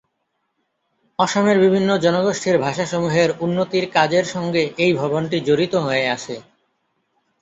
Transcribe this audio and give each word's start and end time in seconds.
অসমের 1.19 1.57
বিভিন্ন 1.59 1.89
জনগোষ্ঠীর 1.97 2.55
ভাষাসমূহের 2.57 3.29
উন্নতির 3.39 3.85
কাজের 3.95 4.25
সঙ্গে 4.25 4.63
এই 4.77 4.91
ভবনটি 4.93 5.37
জড়িত 5.47 5.73
হয়ে 5.85 6.05
আছে। 6.07 6.35